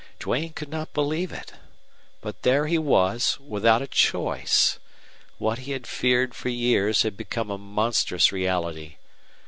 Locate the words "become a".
7.15-7.57